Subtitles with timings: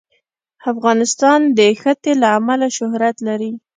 [0.71, 3.51] افغانستان د ښتې له امله شهرت لري.